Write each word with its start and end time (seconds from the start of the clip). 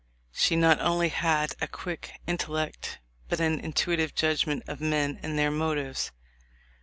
She 0.31 0.55
not 0.55 0.79
only 0.79 1.09
had 1.09 1.53
a 1.61 1.67
quick 1.67 2.13
intellect 2.25 2.97
but 3.29 3.39
an 3.39 3.59
intuitive 3.59 4.15
judg 4.15 4.47
ment 4.47 4.63
of 4.67 4.81
men 4.81 5.19
and 5.21 5.37
their 5.37 5.51
motives. 5.51 6.11